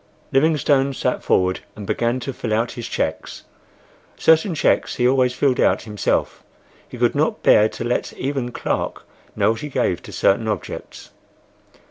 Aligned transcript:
Livingstone 0.31 0.95
sat 0.95 1.21
forward 1.23 1.59
and 1.75 1.85
began 1.85 2.19
to 2.21 2.33
fill 2.33 2.51
out 2.55 2.71
his 2.71 2.87
cheques. 2.87 3.43
Certain 4.17 4.55
cheques 4.55 4.95
he 4.95 5.07
always 5.07 5.31
filled 5.35 5.59
out 5.59 5.83
himself. 5.83 6.41
He 6.89 6.97
could 6.97 7.13
not 7.13 7.43
bear 7.43 7.69
to 7.69 7.83
let 7.83 8.11
even 8.13 8.51
Clark 8.51 9.03
know 9.35 9.51
what 9.51 9.59
he 9.61 9.69
gave 9.69 10.01
to 10.01 10.11
certain 10.11 10.47
objects. 10.47 11.11